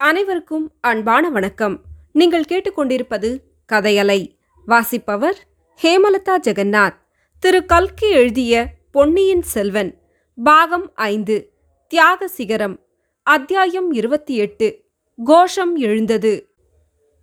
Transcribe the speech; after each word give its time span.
அனைவருக்கும் 0.00 0.72
அன்பான 0.80 1.30
வணக்கம். 1.30 1.80
நீங்கள் 2.12 2.44
கேட்டுக்கொண்டிருப்பது 2.48 3.36
கதையலை. 3.72 4.28
வாசிப்பவர் 4.66 5.46
ஹேமலதா 5.82 6.38
ஜெகநாத். 6.42 6.94
திரு 7.40 7.66
கல்கி 7.66 8.10
எழுதிய 8.10 8.66
பொன்னியின் 8.90 9.42
செல்வன். 9.42 10.00
பாகம் 10.44 10.92
ஐந்து. 10.94 11.52
தியாக 11.88 12.28
சிகரம். 12.28 12.78
அத்தியாயம் 13.22 13.92
இருபத்தி 13.92 14.36
எட்டு 14.36 14.84
கோஷம் 15.24 15.76
எழுந்தது. 15.76 16.48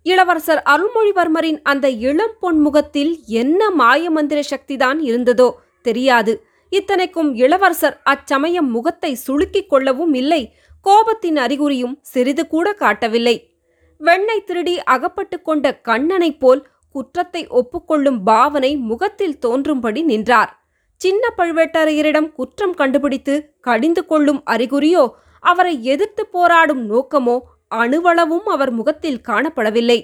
இளவரசர் 0.02 0.62
அருள்மொழிவர்மரின் 0.64 1.60
அந்த 1.62 1.88
இளம் 1.88 2.34
பொன்முகத்தில் 2.42 3.24
என்ன 3.26 3.70
மாயமந்திர 3.78 4.42
சக்திதான் 4.50 4.98
இருந்ததோ 4.98 5.50
தெரியாது. 5.82 6.46
இத்தனைக்கும் 6.70 7.34
இளவரசர் 7.34 8.00
அச்சமயம் 8.04 8.70
முகத்தை 8.70 9.18
சுளுக்கிக் 9.26 9.66
கொள்ளவும் 9.66 10.14
இல்லை. 10.14 10.54
கோபத்தின் 10.88 11.38
அறிகுறியும் 11.44 11.94
சிறிது 12.02 12.46
கூட 12.46 12.72
காட்டவில்லை. 12.72 13.36
வெண்ணை 14.00 14.38
திருடி 14.44 14.82
அகப்பட்டு 14.82 15.42
கொண்ட 15.42 15.66
கண்ணனைப் 15.88 16.40
போல் 16.40 16.68
குற்றத்தை 16.90 17.46
ஒப்புக்கொள்ளும் 17.48 18.18
பாவனை 18.24 18.76
முகத்தில் 18.76 19.38
தோன்றும்படி 19.38 20.02
நின்றார். 20.02 20.52
சின்ன 21.00 21.22
பழுவேட்டரையரிடம் 21.38 22.28
குற்றம் 22.32 22.74
கண்டுபிடித்து 22.74 23.34
கடிந்து 23.60 24.06
கொள்ளும் 24.06 24.42
அறிகுறியோ 24.46 25.04
அவரை 25.40 25.84
எதிர்த்து 25.84 26.26
போராடும் 26.26 26.82
நோக்கமோ 26.90 27.36
அணுவளவும் 27.68 28.46
அவர் 28.46 28.70
முகத்தில் 28.70 29.20
காணப்படவில்லை. 29.28 29.98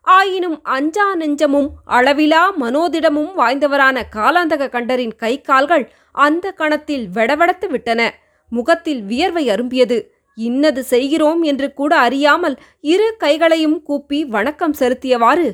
ஆயினும் 0.00 0.58
அஞ்சா 0.62 1.14
நெஞ்சமும் 1.14 1.68
அளவிலா 1.84 2.42
மனோதிடமும் 2.60 3.32
வாய்ந்தவரான 3.36 4.02
காலாந்தக 4.16 4.70
கண்டரின் 4.76 5.14
கை 5.16 5.40
கால்கள் 5.40 5.84
அந்த 6.12 6.52
கணத்தில் 6.52 7.06
வெடவெடத்து 7.14 7.66
விட்டன. 7.68 8.00
முகத்தில் 8.52 9.02
வியர்வை 9.02 9.48
அரும்பியது. 9.48 9.98
இன்னது 10.40 10.84
செய்கிறோம் 10.84 11.42
என்று 11.42 11.72
கூட 11.72 11.98
அறியாமல் 11.98 12.56
இரு 12.80 13.16
கைகளையும் 13.18 13.82
கூப்பி 13.82 14.24
வணக்கம் 14.24 14.72
செலுத்தியவாறு 14.72 15.48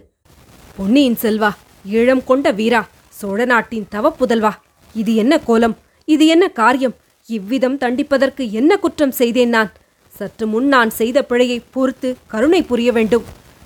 பொன்னியின் 0.77 1.19
செல்வா 1.23 1.51
ஈழம் 1.85 2.25
கொண்ட 2.25 2.51
வீரா 2.51 2.89
சோழ 3.11 3.45
நாட்டின் 3.45 3.87
தவப்புதல்வா 3.95 4.53
இது 4.95 5.15
என்ன 5.15 5.39
கோலம் 5.39 5.77
இது 6.05 6.27
என்ன 6.27 6.49
காரியம் 6.49 6.95
இவ்விதம் 7.29 7.79
தண்டிப்பதற்கு 7.79 8.51
என்ன 8.51 8.77
குற்றம் 8.77 9.11
செய்தேன் 9.11 9.49
நான்? 9.49 9.73
சற்று 10.13 10.47
முன் 10.47 10.69
நான் 10.69 10.91
செய்த 10.91 11.23
பிழையை 11.23 11.63
பொறுத்து 11.71 12.17
கருணை 12.27 12.63
புரிய 12.63 12.93
வேண்டும் 12.93 13.25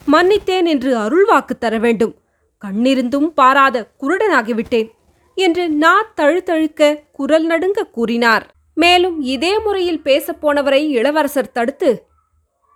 மன்னித்தேன் 0.08 0.64
என்று 0.64 0.96
அருள்வாக்கு 0.96 1.58
தர 1.58 1.78
வேண்டும் 1.78 2.14
கண்ணிருந்தும் 2.62 3.28
பாராத 3.34 3.92
குருடனாகிவிட்டேன் 4.02 4.88
என்று 5.36 5.68
நா 5.68 6.06
தழுத்தழுக்க 6.16 7.02
குரல் 7.12 7.46
நடுங்க 7.46 7.84
கூறினார். 7.84 8.46
மேலும் 8.80 9.16
இதே 9.34 9.52
முறையில் 9.58 10.02
பேசப் 10.02 10.40
போனவரை 10.42 10.80
இளவரசர் 10.90 11.52
தடுத்து 11.52 11.90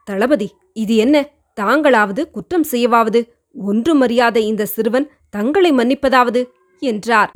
தளபதி 0.04 0.48
இது 0.72 0.94
என்ன? 0.96 1.16
தாங்களாவது 1.60 2.22
குற்றம் 2.30 2.66
செய்யவாவது? 2.72 3.20
ஒன்றுமறியாத 3.68 4.36
இந்த 4.36 4.66
சிறுவன் 4.66 5.06
தங்களை 5.30 5.70
மன்னிப்பதாவது? 5.72 6.40
என்றார். 6.82 7.30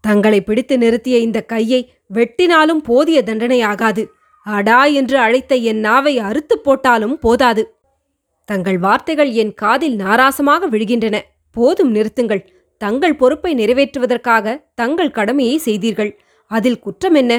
தங்களை 0.00 0.40
பிடித்து 0.40 0.74
நிறுத்திய 0.78 1.16
இந்த 1.26 1.40
கையை 1.42 1.80
வெட்டினாலும் 2.14 2.82
போதிய 2.82 3.22
தண்டனையாகாது 3.26 4.02
அடா 4.46 4.80
என்று 4.84 5.16
அழைத்த 5.18 5.54
என் 5.54 5.78
நாவை 5.78 6.14
அறுத்துப் 6.18 6.64
போட்டாலும் 6.64 7.16
போதாது. 7.18 7.62
தங்கள் 8.48 8.78
வார்த்தைகள் 8.78 9.30
என் 9.32 9.54
காதில் 9.54 9.96
நாராசமாக 9.96 10.68
விழுகின்றன. 10.70 11.16
போதும் 11.54 11.94
நிறுத்துங்கள். 11.94 12.42
தங்கள் 12.80 13.16
பொறுப்பை 13.16 13.52
நிறைவேற்றுவதற்காக 13.54 14.56
தங்கள் 14.74 15.10
கடமையை 15.10 15.56
செய்தீர்கள். 15.58 16.12
அதில் 16.50 16.78
குற்றம் 16.78 17.14
என்ன? 17.14 17.34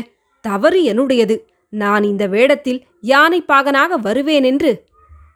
தவறு 0.48 0.80
என்னுடையது. 0.94 1.36
நான் 1.74 2.04
இந்த 2.04 2.24
வேடத்தில் 2.28 2.80
யானை 3.02 3.40
பாகனாக 3.48 3.98
வருவேன் 4.02 4.44
என்று. 4.44 4.72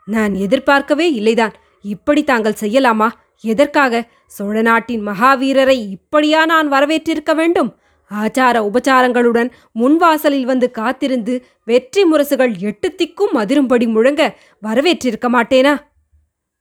நான் 0.06 0.34
எதிர்பார்க்கவே 0.36 1.08
இல்லைதான். 1.20 1.56
இப்படி 1.82 2.22
தாங்கள் 2.24 2.62
செய்யலாமா? 2.62 3.08
எதற்காக? 3.44 4.02
சோழ 4.28 4.62
நாட்டின் 4.62 5.04
மகாவீரரை 5.08 5.78
இப்படியா 5.90 6.42
நான் 6.46 6.68
வரவேற்றிருக்க 6.72 7.34
வேண்டும்? 7.36 7.70
ஆச்சார 8.12 8.56
உபச்சாரங்களுடன் 8.68 9.50
முன்வாசலில் 9.80 10.48
வந்து 10.52 10.68
காத்திருந்து 10.72 11.34
வெற்றி 11.64 12.02
முரசுகள் 12.04 12.54
எட்டு 12.60 12.88
திக்கும் 12.96 13.36
அதிரும்படி 13.36 13.86
முழங்க 13.88 14.24
வரவேற்றிருக்க 14.64 15.28
மாட்டேனா? 15.30 15.74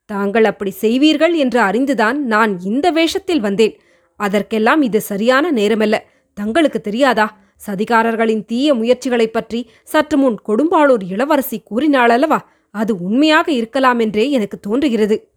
தாங்கள் 0.09 0.45
அப்படி 0.45 0.71
செய்வீர்கள் 0.81 1.35
என்று 1.35 1.59
அறிந்துதான் 1.61 2.17
நான் 2.33 2.53
இந்த 2.59 2.87
வேஷத்தில் 2.91 3.39
வந்தேன். 3.39 3.75
அதற்கெல்லாம் 4.19 4.81
இது 4.81 5.01
சரியான 5.01 5.51
நேரமல்ல. 5.51 5.97
தங்களுக்கு 6.37 6.79
தெரியாதா? 6.81 7.27
சதிகாரர்களின் 7.67 8.45
தீய 8.45 8.73
முயற்சிகளைப் 8.73 9.33
பற்றி 9.33 9.69
சற்று 9.83 10.17
முன் 10.17 10.37
கொடும்பாளூர் 10.47 11.03
இளவரசி 11.09 11.63
கூறினாளல்லவா 11.71 12.39
அது 12.71 12.95
உண்மையாக 12.95 13.51
இருக்கலாம் 13.51 13.99
என்றே 13.99 14.31
எனக்கு 14.31 14.59
தோன்றுகிறது. 14.59 15.31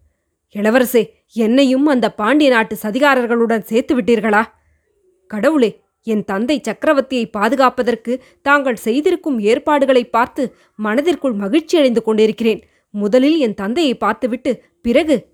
இளவரசே 0.55 1.09
என்னையும் 1.33 1.85
அந்த 1.85 2.13
பாண்டிய 2.13 2.49
நாட்டு 2.49 2.77
சதிகாரர்களுடன் 2.81 3.59
சேர்த்து 3.59 4.01
விட்டீர்களா? 4.01 4.43
கடவுளே 5.27 5.81
என் 6.03 6.23
தந்தை 6.23 6.61
சக்கரவர்த்தியை 6.61 7.29
பாதுகாப்பதற்கு 7.37 8.21
தாங்கள் 8.41 8.75
செய்திருக்கும் 8.75 9.39
ஏற்பாடுகளை 9.39 10.09
பார்த்து 10.09 10.55
மனதிற்குள் 10.75 11.35
மகிழ்ச்சியடைந்து 11.35 12.01
கொண்டிருக்கிறேன். 12.01 12.63
முதலில் 12.89 13.37
என் 13.37 13.53
தந்தையை 13.53 13.95
பார்த்துவிட்டு 13.95 14.63
பிறகு. 14.81 15.31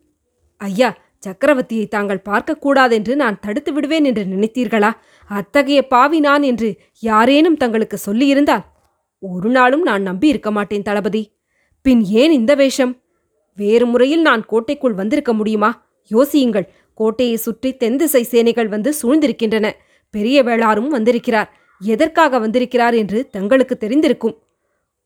ஐயா 0.57 0.97
சக்கரவர்த்தியை 1.27 1.87
தாங்கள் 1.87 2.21
பார்க்கக்கூடாதென்று 2.29 3.15
நான் 3.15 3.39
தடுத்து 3.39 3.73
விடுவேன் 3.73 4.03
என்று 4.03 4.23
நினைத்தீர்களா? 4.23 4.91
அத்தகைய 5.27 5.87
பாவி 5.87 6.19
நான் 6.19 6.43
என்று 6.43 6.77
யாரேனும் 6.99 7.57
தங்களுக்கு 7.57 7.97
சொல்லியிருந்தால் 8.05 8.65
ஒரு 9.19 9.49
நாளும் 9.49 9.81
நான் 9.81 10.01
நம்பி 10.01 10.27
இருக்க 10.27 10.51
மாட்டேன் 10.51 10.81
தளபதி. 10.81 11.37
பின் 11.81 12.03
ஏன் 12.03 12.31
இந்த 12.31 12.55
வேஷம்? 12.55 13.01
வேறு 13.55 13.85
முறையில் 13.85 14.21
நான் 14.21 14.45
கோட்டைக்குள் 14.45 14.93
வந்திருக்க 14.93 15.33
முடியுமா? 15.33 15.87
யோசியுங்கள். 16.11 16.67
கோட்டையை 16.93 17.35
சுற்றி 17.35 17.77
தென்திசை 17.77 18.23
சேனைகள் 18.23 18.67
வந்து 18.67 18.93
சூழ்ந்திருக்கின்றன. 19.01 19.71
பெரிய 20.09 20.43
வேளாரும் 20.43 20.87
வந்திருக்கிறார். 20.87 21.57
எதற்காக 21.79 22.39
வந்திருக்கிறார் 22.39 22.93
என்று 22.93 23.29
தங்களுக்கு 23.29 23.77
தெரிந்திருக்கும். 23.79 24.37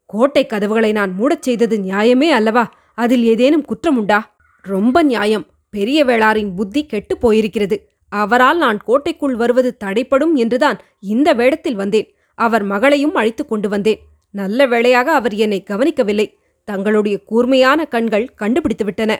கோட்டை 0.05 0.45
கதவுகளை 0.45 0.91
நான் 0.91 1.15
மூடச் 1.19 1.41
செய்தது 1.41 1.77
நியாயமே 1.77 2.29
அல்லவா? 2.29 2.73
அதில் 2.93 3.23
ஏதேனும் 3.23 3.65
குற்றம் 3.65 3.97
உண்டா 3.97 4.35
ரொம்ப 4.61 5.03
நியாயம். 5.03 5.45
பெரிய 5.73 6.05
வேளாரின் 6.05 6.55
புத்தி 6.55 6.85
கெட்டுப் 6.85 7.21
போயிருக்கிறது. 7.23 7.77
அவரால் 8.09 8.57
நான் 8.57 8.79
கோட்டைக்குள் 8.85 9.35
வருவது 9.35 9.69
தடைப்படும் 9.83 10.35
என்றுதான் 10.35 10.77
இந்த 10.99 11.33
வேடத்தில் 11.33 11.75
வந்தேன். 11.75 12.07
அவர் 12.37 12.63
மகளையும் 12.63 13.15
அழைத்து 13.15 13.43
கொண்டு 13.45 13.69
வந்தேன். 13.69 13.99
நல்ல 14.31 14.65
வேளையாக 14.65 15.13
அவர் 15.13 15.33
என்னை 15.33 15.63
கவனிக்கவில்லை. 15.63 16.37
தங்களுடைய 16.67 17.15
கூர்மையான 17.25 17.85
கண்கள் 17.85 18.33
கண்டுபிடித்துவிட்டன 18.41 19.15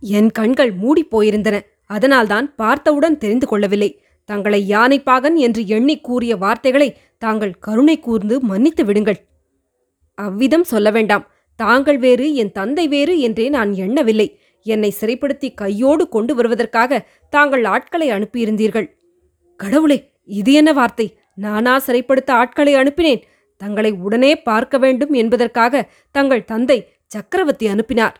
என் 0.00 0.30
கண்கள் 0.30 0.72
மூடிப் 0.72 1.10
போயிருந்தன. 1.10 1.60
அதனால்தான் 1.86 2.54
பார்த்தவுடன் 2.54 3.18
தெரிந்து 3.18 3.46
கொள்ளவில்லை. 3.46 3.90
தங்களை 4.24 4.60
யானைப்பாகன் 4.70 5.34
என்று 5.34 5.66
எண்ணி 5.66 5.96
கூறிய 6.00 6.36
வார்த்தைகளை 6.36 6.88
தாங்கள் 7.18 7.58
கருணை 7.58 7.98
கூர்ந்து 7.98 8.40
மன்னித்து 8.40 8.84
விடுங்கள். 8.84 9.20
அவ்விதம் 10.14 10.64
சொல்ல 10.64 10.90
வேண்டாம். 10.90 11.24
தாங்கள் 11.56 11.98
வேறு 11.98 12.34
என் 12.34 12.52
தந்தை 12.52 12.88
வேறு 12.88 13.14
என்றே 13.20 13.48
நான் 13.48 13.72
எண்ணவில்லை. 13.74 14.28
என்னை 14.72 14.90
சிறைப்படுத்தி 15.00 15.48
கையோடு 15.54 16.04
கொண்டு 16.08 16.32
வருவதற்காக 16.34 17.00
தாங்கள் 17.32 17.64
ஆட்களை 17.64 18.08
அனுப்பியிருந்தீர்கள். 18.10 18.88
கடவுளே 19.60 19.98
இது 20.24 20.52
என்ன 20.52 20.70
வார்த்தை? 20.72 21.06
நானா 21.34 21.74
சிறைப்படுத்த 21.86 22.30
ஆட்களை 22.30 22.74
அனுப்பினேன்? 22.74 23.22
தங்களை 23.60 23.90
உடனே 24.06 24.32
பார்க்க 24.48 24.78
வேண்டும் 24.78 25.12
என்பதற்காக 25.12 25.82
தங்கள் 26.10 26.44
தந்தை 26.44 26.78
சக்கரவர்த்தி 27.06 27.66
அனுப்பினார். 27.66 28.16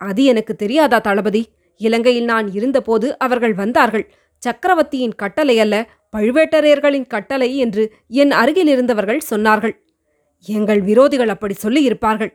அது 0.00 0.24
எனக்கு 0.24 0.52
தெரியாதா 0.56 0.98
தளபதி? 0.98 1.42
இலங்கையில் 1.80 2.24
நான் 2.24 2.48
இருந்தபோது 2.52 3.06
அவர்கள் 3.18 3.54
வந்தார்கள். 3.54 4.06
சக்கரவர்த்தியின் 4.42 5.18
கட்டளை 5.22 5.56
அல்ல 5.58 5.76
பழுவேட்டரையர்களின் 6.16 7.06
கட்டளை 7.06 7.48
என்று 7.56 7.82
என் 8.22 8.32
அருகில் 8.32 8.66
இருந்தவர்கள் 8.66 9.20
சொன்னார்கள். 9.30 9.74
எங்கள் 10.48 10.80
விரோதிகள் 10.82 11.32
அப்படி 11.34 11.54
சொல்லியிருப்பார்கள். 11.62 12.32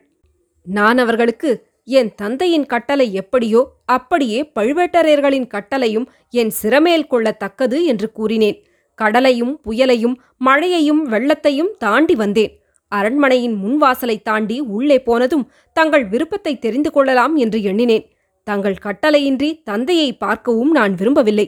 நான் 0.66 0.98
அவர்களுக்கு 0.98 1.50
என் 1.88 2.14
தந்தையின் 2.14 2.66
கட்டளை 2.66 3.14
எப்படியோ 3.14 3.60
அப்படியே 3.84 4.52
பழுவேட்டரையர்களின் 4.54 5.48
கட்டளையும் 5.54 6.06
என் 6.30 6.52
சிறமேல் 6.62 7.10
கொள்ளத்தக்கது 7.10 7.84
என்று 7.84 8.12
கூறினேன். 8.12 8.58
கடலையும் 8.94 9.60
புயலையும் 9.64 10.16
மழையையும் 10.36 11.02
வெள்ளத்தையும் 11.12 11.70
தாண்டி 11.78 12.14
வந்தேன். 12.14 12.52
அரண்மனையின் 12.88 13.56
முன்வாசலை 13.62 14.22
தாண்டி 14.22 14.60
உள்ளே 14.60 15.02
போனதும் 15.02 15.50
தங்கள் 15.72 16.04
விருப்பத்தை 16.08 16.58
தெரிந்து 16.58 16.90
கொள்ளலாம் 16.90 17.36
என்று 17.36 17.62
எண்ணினேன். 17.62 18.06
தங்கள் 18.42 18.76
கட்டளையின்றி 18.82 19.62
தந்தையை 19.64 20.16
பார்க்கவும் 20.16 20.70
நான் 20.70 20.94
விரும்பவில்லை. 20.94 21.46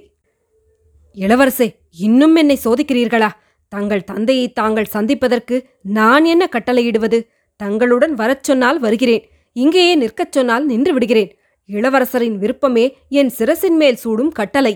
இளவரசே 1.17 1.69
இன்னும் 1.99 2.37
என்னை 2.37 2.59
சோதிக்கிறீர்களா? 2.65 3.31
தங்கள் 3.69 4.05
தந்தையை 4.05 4.53
தாங்கள் 4.53 4.93
சந்திப்பதற்கு 4.93 5.57
நான் 5.83 6.25
என்ன 6.25 6.49
கட்டளையிடுவது? 6.53 7.19
தங்களுடன் 7.57 8.15
வரச் 8.15 8.43
சொன்னால் 8.43 8.79
வருகிறேன். 8.79 9.25
இங்கேயே 9.63 9.95
நிற்கச் 9.95 10.35
சொன்னால் 10.37 10.65
நின்று 10.65 10.93
விடுகிறேன் 10.93 11.31
இளவரசரின் 11.69 12.37
விருப்பமே 12.43 12.85
என் 13.21 13.31
சிரசின் 13.39 13.79
மேல் 13.81 13.99
சூடும் 14.03 14.33
கட்டளை 14.33 14.75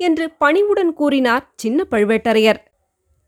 என்று 0.00 0.24
பணிவுடன் 0.42 0.92
கூறினார் 0.92 1.44
சின்ன 1.56 1.84
பழுவேட்டரையர். 1.90 2.60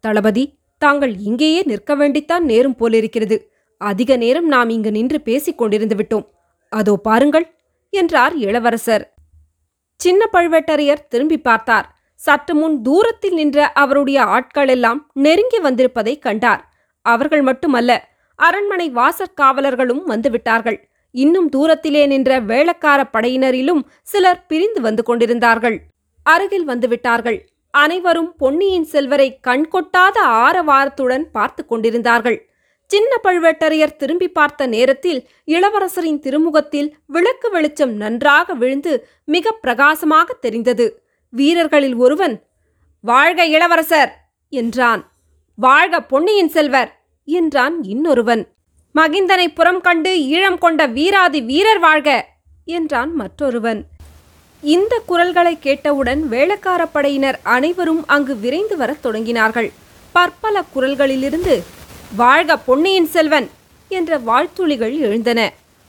தளபதி 0.04 0.44
தாங்கள் 0.82 1.12
இங்கேயே 1.18 1.60
நிற்க 1.62 1.92
வேண்டித்தான் 1.96 2.44
நேரும் 2.50 2.76
போலிருக்கிறது. 2.76 3.36
அதிக 3.80 4.16
நேரம் 4.16 4.48
நாம் 4.48 4.68
இங்கு 4.68 4.90
நின்று 4.90 5.18
பேசிக் 5.20 5.58
கொண்டிருந்து 5.60 5.96
விட்டோம். 6.00 6.26
அதோ 6.72 6.94
பாருங்கள் 7.08 7.46
என்றார் 7.92 8.34
இளவரசர். 8.36 9.04
சின்ன 10.00 10.22
பழுவேட்டரையர் 10.32 11.06
திரும்பி 11.08 11.38
பார்த்தார். 11.40 11.86
சற்று 12.20 12.54
முன் 12.54 12.76
தூரத்தில் 12.82 13.36
நின்ற 13.40 13.58
அவருடைய 13.82 14.18
ஆட்கள் 14.36 14.68
எல்லாம் 14.68 15.00
நெருங்கி 15.24 15.58
வந்திருப்பதைக் 15.58 16.24
கண்டார். 16.26 16.62
அவர்கள் 17.06 17.42
மட்டுமல்ல 17.42 17.92
அரண்மனை 18.38 18.86
வாசற்காவலர்களும் 18.94 20.02
வந்துவிட்டார்கள் 20.06 20.78
இன்னும் 21.14 21.48
தூரத்திலே 21.48 22.06
நின்ற 22.06 22.40
வேளக்கார 22.40 23.00
படையினரிலும் 23.12 23.82
சிலர் 24.02 24.46
பிரிந்து 24.46 24.80
வந்து 24.80 25.02
கொண்டிருந்தார்கள். 25.02 25.76
அருகில் 26.26 26.68
வந்துவிட்டார்கள். 26.68 27.38
அனைவரும் 27.74 28.30
பொன்னியின் 28.36 28.84
செல்வரை 28.84 29.28
கண்கொட்டாத 29.46 30.16
ஆரவாரத்துடன் 30.44 31.24
பார்த்து 31.30 31.62
கொண்டிருந்தார்கள். 31.66 32.38
சின்ன 32.90 33.10
பழுவேட்டரையர் 33.22 33.96
திரும்பி 33.96 34.28
பார்த்த 34.28 34.66
நேரத்தில் 34.66 35.20
இளவரசரின் 35.48 36.18
திருமுகத்தில் 36.18 36.88
விளக்கு 37.06 37.50
வெளிச்சம் 37.50 37.94
நன்றாக 37.96 38.54
விழுந்து 38.54 38.92
மிக 39.24 39.52
பிரகாசமாக 39.52 40.28
தெரிந்தது. 40.40 40.86
வீரர்களில் 41.32 41.96
ஒருவன் 41.96 42.34
வாழ்க 43.04 43.40
இளவரசர்! 43.46 44.12
என்றான். 44.52 45.02
வாழ்க 45.58 46.00
பொன்னியின் 46.02 46.48
செல்வர்! 46.48 46.90
என்றான் 47.28 47.82
இன்னொருவன். 47.84 48.42
மகிந்தனை 48.94 49.54
புறம் 49.54 49.80
கண்டு 49.80 50.10
ஈழம் 50.28 50.58
கொண்ட 50.58 50.86
வீராதி 50.86 51.40
வீரர் 51.40 51.78
வாழ்க! 51.78 52.08
என்றான் 52.68 53.14
மற்றொருவன். 53.14 53.80
இந்த 54.62 55.00
குரல்களை 55.06 55.58
கேட்டவுடன் 55.58 56.22
வேளக்கார 56.30 56.86
படையினர் 56.92 57.38
அனைவரும் 57.42 58.06
அங்கு 58.06 58.36
விரைந்து 58.36 58.76
வரத் 58.76 59.02
தொடங்கினார்கள். 59.06 59.68
பற்பல 60.12 60.64
குரல்களிலிருந்து 60.74 61.54
வாழ்க 62.16 62.56
பொன்னியின் 62.58 63.06
செல்வன்! 63.06 63.48
என்ற 63.90 64.18
வாழ்த்துளிகள் 64.18 64.98
எழுந்தன. 64.98 65.40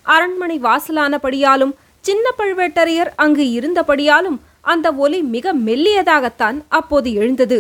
அரண்மனை 0.05 0.59
வாசலானபடியாலும் 0.59 1.73
சின்ன 2.01 2.25
பழுவேட்டரையர் 2.37 3.11
அங்கு 3.15 3.45
இருந்தபடியாலும் 3.59 4.39
அந்த 4.61 4.91
ஒலி 4.95 5.21
மிக 5.21 5.53
மெல்லியதாகத்தான் 5.67 6.57
அப்போது 6.69 7.13
எழுந்தது. 7.13 7.57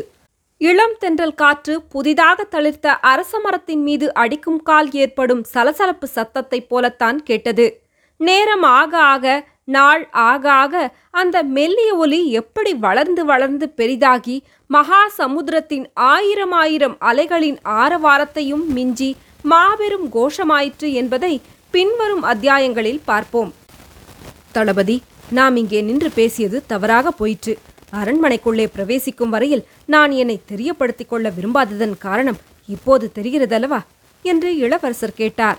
இளம் 0.57 0.93
தென்றல் 0.99 1.35
காற்று 1.35 1.81
புதிதாக 1.81 2.47
தளிர்த்த 2.51 2.87
அரச 2.87 3.39
மரத்தின் 3.39 3.81
மீது 3.81 4.13
அடிக்கும் 4.13 4.61
கால் 4.63 4.91
ஏற்படும் 4.91 5.43
சலசலப்பு 5.43 6.07
சத்தத்தைப் 6.15 6.69
போலத்தான் 6.69 7.23
கேட்டது. 7.23 7.81
நேரம் 8.17 8.61
ஆக 8.61 8.97
ஆக 8.97 9.47
நாள் 9.63 10.09
ஆக 10.11 10.51
ஆக 10.51 10.93
அந்த 11.11 11.43
மெல்லிய 11.43 11.95
ஒலி 11.95 12.31
எப்படி 12.31 12.73
வளர்ந்து 12.73 13.25
வளர்ந்து 13.25 13.69
பெரிதாகி 13.69 14.43
மகா 14.67 15.07
சமுத்திரத்தின் 15.17 15.85
ஆயிரம் 15.93 16.51
ஆயிரம் 16.51 16.97
அலைகளின் 16.99 17.57
ஆரவாரத்தையும் 17.63 18.65
மிஞ்சி 18.65 19.15
மாபெரும் 19.41 20.07
கோஷமாயிற்று 20.13 20.91
என்பதை 20.93 21.41
பின்வரும் 21.71 22.23
அத்தியாயங்களில் 22.23 23.01
பார்ப்போம். 23.05 23.53
தளபதி 24.51 25.01
நாம் 25.31 25.55
இங்கே 25.55 25.81
நின்று 25.81 26.11
பேசியது 26.15 26.63
தவறாக 26.67 27.11
போயிற்று. 27.11 27.57
அரண்மனைக்குள்ளே 27.95 28.65
பிரவேசிக்கும் 28.65 29.29
வரையில் 29.29 29.65
நான் 29.85 30.11
என்னை 30.11 30.41
தெரியப்படுத்திக் 30.51 31.07
கொள்ள 31.07 31.29
விரும்பாததன் 31.29 31.97
காரணம் 31.97 32.37
இப்போது 32.67 33.11
தெரிகிறதல்லவா? 33.15 33.79
என்று 34.21 34.55
இளவரசர் 34.55 35.13
கேட்டார். 35.13 35.57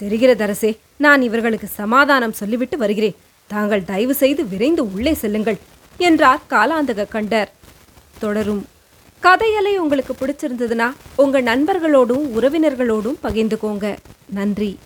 தெரிகிறதரசே 0.00 0.78
நான் 0.96 1.22
இவர்களுக்கு 1.22 1.66
சமாதானம் 1.66 2.32
சொல்லிவிட்டு 2.32 2.78
வருகிறேன். 2.78 3.16
தாங்கள் 3.46 3.84
தயவு 3.84 4.14
செய்து 4.14 4.48
விரைந்து 4.48 4.92
உள்ளே 4.92 5.14
செல்லுங்கள் 5.14 5.56
என்றார் 5.96 6.40
காலாந்தக 6.50 7.06
கண்டர். 7.12 7.48
தொடரும். 8.18 8.66
கதையலை 9.22 9.76
உங்களுக்கு 9.76 10.14
பிடிச்சிருந்ததுன்னா 10.20 10.92
உங்கள் 11.16 11.42
நண்பர்களோடும் 11.42 12.24
உறவினர்களோடும் 12.36 13.18
பகிர்ந்துக்கோங்க. 13.22 13.96
நன்றி. 14.30 14.78